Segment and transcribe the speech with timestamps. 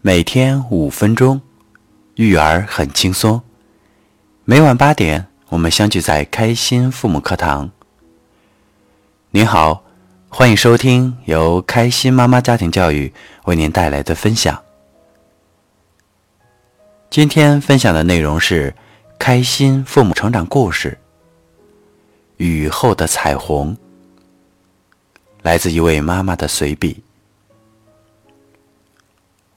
[0.00, 1.40] 每天五分钟，
[2.14, 3.42] 育儿很轻松。
[4.44, 7.68] 每晚八点，我们相聚在开心父母课堂。
[9.32, 9.82] 您好，
[10.28, 13.12] 欢迎收听由开心妈妈家庭教育
[13.46, 14.62] 为您带来的分享。
[17.10, 18.72] 今天分享的内容是
[19.18, 20.96] 开心父母成长故事
[22.36, 23.76] 《雨后的彩虹》，
[25.42, 27.02] 来自一位妈妈的随笔。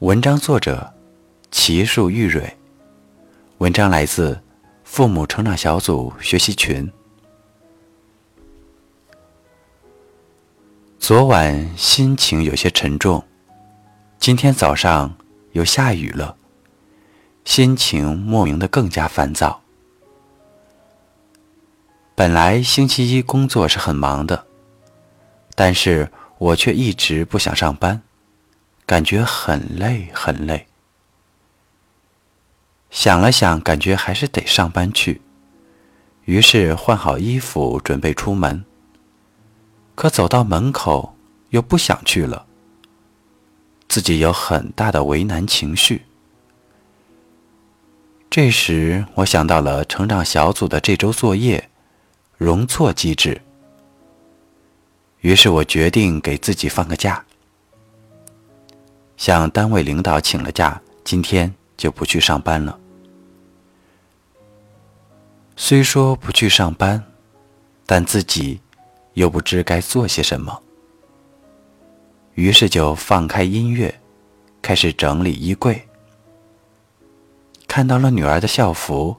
[0.00, 0.94] 文章作者：
[1.50, 2.56] 奇树玉蕊。
[3.58, 4.40] 文章来自
[4.84, 6.88] 父母成长小组学习群。
[11.00, 13.24] 昨晚心情有些沉重，
[14.20, 15.16] 今天早上
[15.50, 16.36] 又下雨了，
[17.44, 19.60] 心情莫名的更加烦躁。
[22.14, 24.46] 本来星期一工作是很忙的，
[25.56, 26.08] 但是
[26.38, 28.00] 我却一直不想上班。
[28.88, 30.66] 感觉很累，很累。
[32.90, 35.20] 想了想，感觉还是得上班去，
[36.24, 38.64] 于是换好衣服准备出门。
[39.94, 41.14] 可走到门口
[41.50, 42.46] 又不想去了，
[43.90, 46.06] 自己有很大的为难情绪。
[48.30, 51.68] 这时，我想到了成长小组的这周作业——
[52.38, 53.42] 容错机制，
[55.20, 57.26] 于是我决定给自己放个假。
[59.18, 62.78] 向单位领导请了假，今天就不去上班了。
[65.56, 67.04] 虽说不去上班，
[67.84, 68.60] 但自己
[69.14, 70.62] 又不知该做些什么，
[72.34, 73.92] 于是就放开音乐，
[74.62, 75.84] 开始整理衣柜。
[77.66, 79.16] 看到了女儿的校服，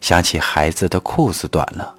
[0.00, 1.94] 想起孩子的裤子短了，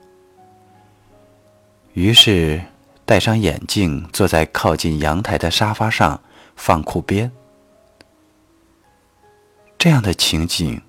[1.93, 2.59] 于是
[3.05, 6.19] 戴上眼镜，坐在靠近阳台的沙发上。
[6.55, 7.31] 放裤边，
[9.77, 10.81] 这样的情景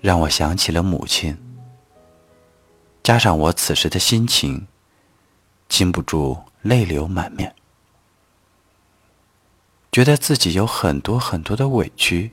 [0.00, 1.36] 让我想起了母亲。
[3.02, 4.66] 加上我此时的心情，
[5.68, 7.54] 禁不住泪流满面，
[9.92, 12.32] 觉得自己有很多很多的委屈，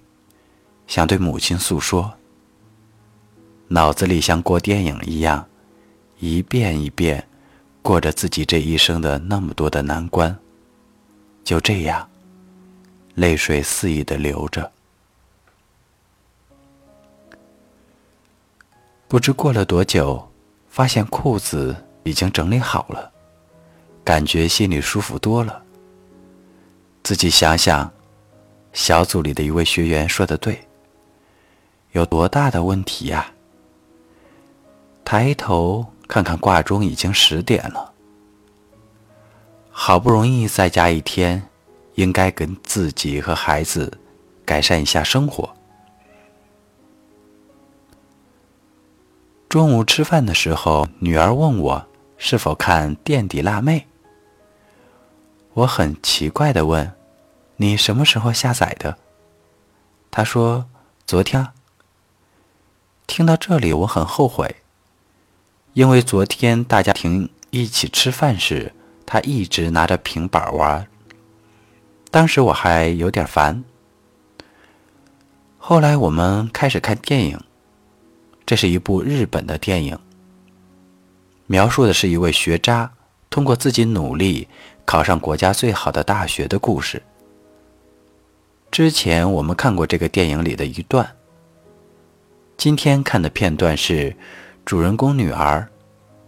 [0.88, 2.14] 想对母亲诉说。
[3.68, 5.48] 脑子里像过电影一样，
[6.20, 7.28] 一遍一遍
[7.82, 10.38] 过着自己这一生的那么多的难关，
[11.44, 12.10] 就这样。
[13.16, 14.72] 泪水肆意的流着，
[19.08, 20.32] 不知过了多久，
[20.68, 23.12] 发现裤子已经整理好了，
[24.04, 25.62] 感觉心里舒服多了。
[27.04, 27.92] 自己想想，
[28.72, 30.68] 小组里的一位学员说的对，
[31.92, 33.32] 有多大的问题呀？
[35.06, 37.94] 抬头看看挂钟，已经十点了，
[39.70, 41.48] 好不容易在家一天。
[41.96, 44.00] 应该跟自己和孩子
[44.46, 45.56] 改善一下生活。
[49.48, 51.88] 中午吃饭的时候，女儿问我
[52.18, 53.80] 是否看《垫底辣妹》。
[55.54, 56.92] 我很奇怪的问
[57.58, 58.98] ：“你什么时候下载的？”
[60.10, 60.66] 她说
[61.06, 61.48] ：“昨天。”
[63.06, 64.56] 听到这里，我很后悔，
[65.74, 68.74] 因为昨天大家庭一起吃饭时，
[69.06, 70.88] 她一直拿着平板玩。
[72.14, 73.64] 当时我还有点烦。
[75.58, 77.40] 后来我们开始看电影，
[78.46, 79.98] 这是一部日本的电影，
[81.48, 82.92] 描述的是一位学渣
[83.32, 84.48] 通过自己努力
[84.86, 87.02] 考上国家最好的大学的故事。
[88.70, 91.16] 之前我们看过这个电影里的一段，
[92.58, 94.16] 今天看的片段是
[94.64, 95.68] 主人公女儿，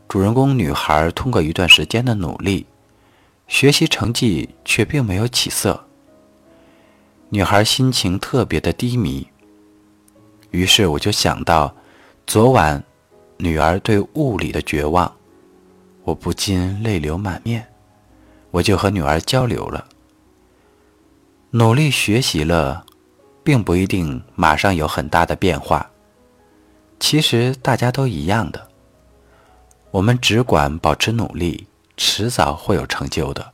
[0.08, 2.66] 主人公女孩通过一段时间的努力。
[3.48, 5.86] 学习成绩却并没有起色，
[7.30, 9.28] 女孩心情特别的低迷。
[10.52, 11.76] 于是我就想到，
[12.26, 12.84] 昨晚
[13.38, 15.16] 女儿对物理的绝望，
[16.04, 17.68] 我不禁泪流满面。
[18.52, 19.86] 我就和女儿交流了，
[21.52, 22.86] 努力学习了，
[23.44, 25.92] 并不一定马上有很大的变化。
[26.98, 28.70] 其实大家都一样的，
[29.92, 31.68] 我们只管保持努力。
[31.98, 33.54] 迟早会有成就的。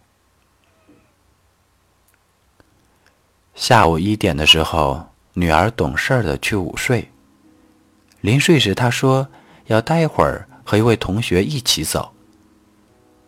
[3.53, 7.11] 下午一点的时候，女儿懂事的去午睡。
[8.21, 9.27] 临睡时，她说
[9.65, 12.13] 要待会儿和一位同学一起走。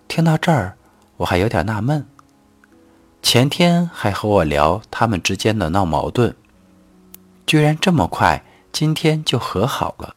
[0.07, 0.77] 听到这儿，
[1.18, 2.06] 我还有点纳闷。
[3.21, 6.36] 前天还和我聊他们之间的闹矛盾，
[7.45, 10.15] 居然这么快，今天就和好了。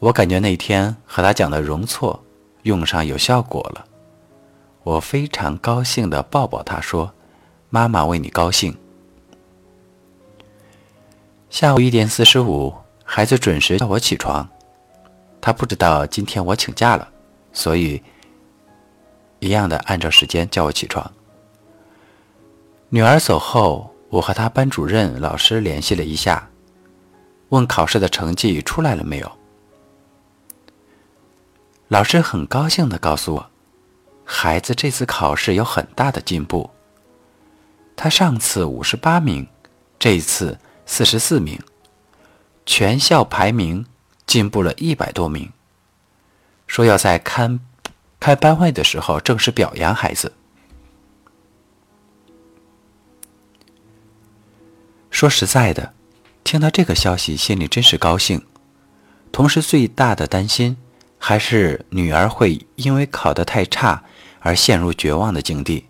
[0.00, 2.22] 我感觉那天和他讲的容错。
[2.68, 3.86] 用上有效果了，
[4.82, 7.14] 我非常高兴地抱抱他说
[7.70, 8.76] ：“妈妈为你高兴。”
[11.48, 12.74] 下午一点四十五，
[13.04, 14.46] 孩子准时叫我起床。
[15.40, 17.08] 他不知道今天我请假了，
[17.54, 18.02] 所以
[19.38, 21.10] 一样的按照时间叫我起床。
[22.90, 26.50] 女儿走后，我和她班主任老师联系了一下，
[27.48, 29.37] 问考试的成绩出来了没有。
[31.88, 33.50] 老师很高兴的告诉我，
[34.22, 36.68] 孩子这次考试有很大的进步。
[37.96, 39.48] 他上次五十八名，
[39.98, 41.58] 这一次四十四名，
[42.66, 43.86] 全校排名
[44.26, 45.50] 进步了一百多名。
[46.66, 47.58] 说要在开
[48.20, 50.34] 开班会的时候正式表扬孩子。
[55.10, 55.94] 说实在的，
[56.44, 58.46] 听到这个消息，心里真是高兴。
[59.32, 60.76] 同时，最大的担心。
[61.18, 64.04] 还是女儿会因为考得太差
[64.40, 65.86] 而陷入绝望的境地，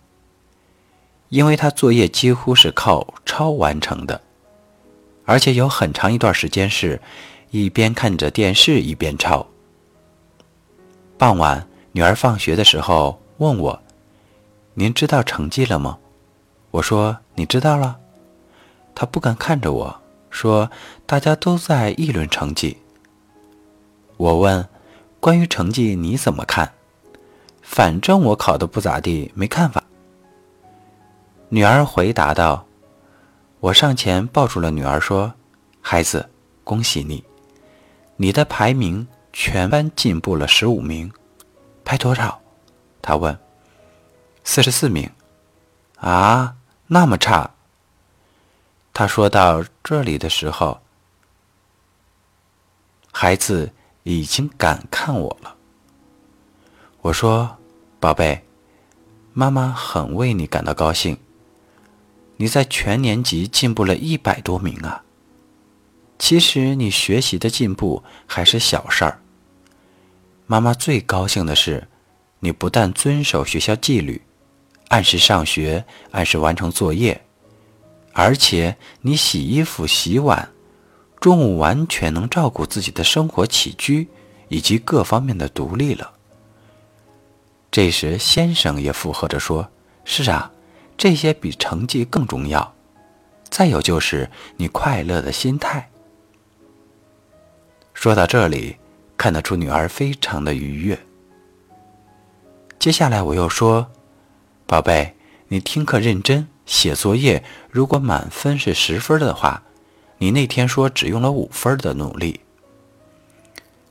[1.29, 4.23] 因为她作业几乎是靠抄完成的，
[5.27, 7.01] 而且有很长一段时间是
[7.51, 9.47] 一边看着电视一边抄。
[11.19, 13.83] 傍晚，女儿放学的时候问我
[14.75, 15.99] ：“您知道成绩了吗？”
[16.73, 17.99] 我说：“你知道了。”
[18.95, 20.01] 她不敢看着我
[20.31, 20.71] 说
[21.07, 22.79] ：“大家都在议论成绩。”
[24.17, 24.67] 我问。
[25.21, 26.73] 关于成绩你怎么看？
[27.61, 29.83] 反正我考的不咋地，没看法。
[31.49, 32.67] 女儿回答道
[33.61, 35.35] ：“我上前抱住了女儿，说
[35.83, 36.31] ：‘孩子，
[36.63, 37.25] 恭喜你，
[38.17, 41.13] 你的排名全班进步了十五名。’
[41.85, 42.41] 排多少？”
[43.03, 43.37] 她问。
[44.45, 45.11] “四十四名。”
[46.01, 46.55] 啊，
[46.87, 47.51] 那么差。
[48.95, 50.81] 他说到这里的时候，
[53.13, 53.73] 孩子。
[54.03, 55.57] 已经敢看我了。
[57.03, 57.59] 我说
[58.01, 58.45] ：“宝贝，
[59.33, 61.17] 妈妈很为你感到高兴。
[62.37, 65.03] 你在全年级进步了一百多名啊！
[66.19, 69.21] 其实你学习的进步还是小事儿。
[70.47, 71.89] 妈妈最高兴的是，
[72.41, 74.23] 你不但遵守学校纪律，
[74.89, 77.25] 按时上学，按时完成作业，
[78.13, 80.51] 而且你洗衣服、洗碗。”
[81.21, 84.07] 中午完全能照顾自己的生活起居
[84.49, 86.13] 以及各方面的独立了。
[87.71, 89.69] 这时，先生也附和着说
[90.05, 90.51] ：“是啊，
[90.97, 92.75] 这些比成绩更重要。
[93.51, 95.91] 再有就是你快乐的心态。”
[97.93, 98.77] 说到这里，
[99.17, 100.99] 看得出女儿非常的愉悦。
[102.79, 103.91] 接下来我又说
[104.67, 105.17] ：“宝贝，
[105.49, 109.65] 你听课认真，写作业，如果满分是十分的话。”
[110.19, 112.41] 你那天说只用了五分的努力，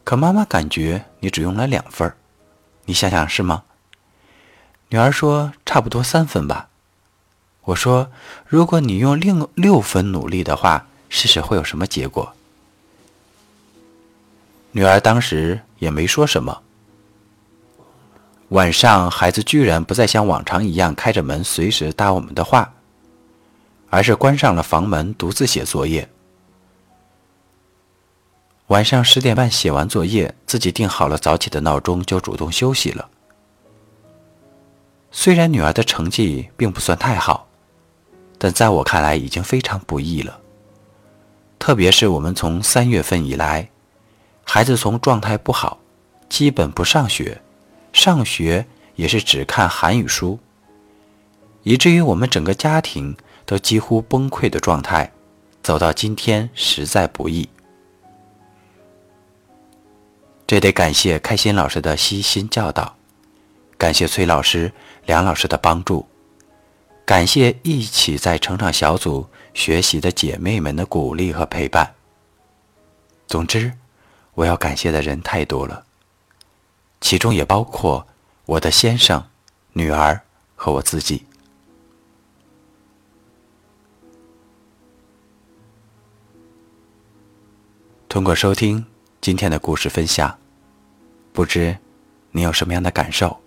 [0.04, 2.14] 可妈妈感觉你只用了两分
[2.86, 3.64] 你想想是吗？
[4.90, 6.70] 女儿说差不多三分吧。
[7.62, 8.10] 我说
[8.46, 12.34] 如果你用另六分努力的话，试试会有什么结果？
[14.72, 16.62] 女儿当时也没说什么。
[18.50, 22.74] 晚上，孩子居然不再像往常一样开着门随时搭我们的话，
[23.90, 26.08] 而是关上了房门，独自写作业。
[28.68, 33.10] 晚上十点半写完作业，自己定好了早起的闹钟，就主动休息了。
[35.10, 37.47] 虽然女儿的成绩并不算太好，
[38.38, 40.38] 但在我看来已经非常不易了。
[41.57, 43.69] 特别是我们从三月份以来，
[44.44, 45.80] 孩子从状态不好，
[46.28, 47.42] 基本不上学，
[47.94, 50.38] 上学也是只看韩语书，
[51.64, 55.09] 以至于我们整个家庭都几乎崩溃的状态，
[55.64, 57.47] 走到今天实在不易。
[60.47, 62.95] 这得感谢开心老师的悉心教导，
[63.77, 64.71] 感谢崔老师、
[65.06, 66.07] 梁老师的帮助，
[67.06, 71.94] 感谢一起在成长小组学习的姐妹们的鼓励和陪伴。
[73.27, 73.73] 总之，
[74.35, 75.83] 我要感谢的人太多了，
[77.01, 78.07] 其中也包括
[78.45, 79.21] 我的先生、
[79.73, 80.21] 女儿
[80.56, 81.25] 和我自己。
[88.07, 88.85] 通过收听。
[89.19, 90.38] 今天的故事分享，
[91.33, 91.76] 不知
[92.31, 93.38] 您有什么样的感受？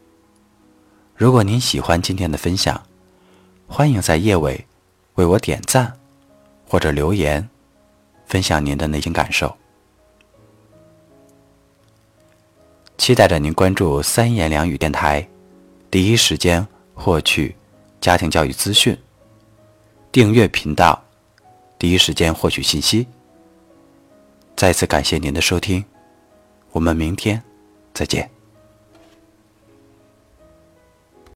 [1.17, 2.81] 如果您喜欢今天的分享，
[3.67, 4.67] 欢迎在页尾
[5.15, 5.93] 为我点赞
[6.67, 7.49] 或者留言，
[8.27, 9.57] 分享您的内心感受。
[12.99, 15.27] 期待着您关注三言两语电台，
[15.91, 17.55] 第一时间获取
[18.00, 18.97] 家庭教育资讯，
[20.12, 21.03] 订阅频道，
[21.79, 23.07] 第一时间获取信息。
[24.61, 25.83] 再次感谢您的收听，
[26.73, 27.43] 我们明天
[27.95, 28.31] 再见。